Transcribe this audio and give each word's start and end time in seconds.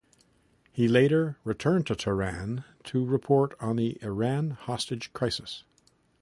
He 0.71 0.87
later 0.87 1.37
returned 1.43 1.85
to 1.85 1.95
Tehran 1.95 2.63
to 2.85 3.05
report 3.05 3.53
on 3.59 3.75
the 3.75 4.01
Iran 4.03 4.49
hostage 4.49 5.13
crisis. 5.13 5.63